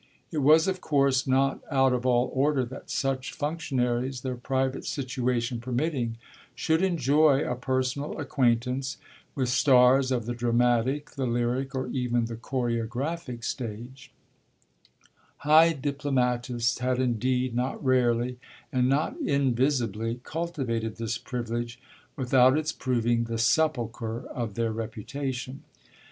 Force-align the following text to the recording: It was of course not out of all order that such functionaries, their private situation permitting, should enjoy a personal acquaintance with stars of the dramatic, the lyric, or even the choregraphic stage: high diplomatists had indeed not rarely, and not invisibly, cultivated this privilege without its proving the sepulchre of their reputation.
It 0.31 0.39
was 0.39 0.67
of 0.67 0.81
course 0.81 1.27
not 1.27 1.59
out 1.69 1.93
of 1.93 2.07
all 2.07 2.31
order 2.33 2.65
that 2.65 2.89
such 2.89 3.33
functionaries, 3.33 4.21
their 4.21 4.35
private 4.35 4.83
situation 4.83 5.59
permitting, 5.59 6.17
should 6.55 6.81
enjoy 6.81 7.43
a 7.47 7.55
personal 7.55 8.19
acquaintance 8.19 8.97
with 9.35 9.49
stars 9.49 10.11
of 10.11 10.25
the 10.25 10.33
dramatic, 10.33 11.11
the 11.11 11.27
lyric, 11.27 11.75
or 11.75 11.85
even 11.89 12.25
the 12.25 12.35
choregraphic 12.35 13.43
stage: 13.43 14.11
high 15.37 15.71
diplomatists 15.71 16.79
had 16.79 16.97
indeed 16.97 17.53
not 17.53 17.85
rarely, 17.85 18.39
and 18.73 18.89
not 18.89 19.15
invisibly, 19.21 20.19
cultivated 20.23 20.95
this 20.95 21.19
privilege 21.19 21.79
without 22.15 22.57
its 22.57 22.71
proving 22.71 23.25
the 23.25 23.37
sepulchre 23.37 24.25
of 24.33 24.55
their 24.55 24.71
reputation. 24.71 25.61